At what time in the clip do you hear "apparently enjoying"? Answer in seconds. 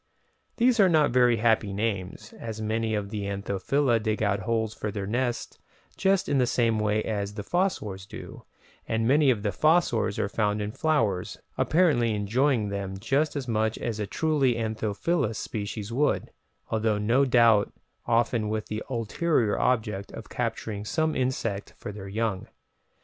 11.55-12.69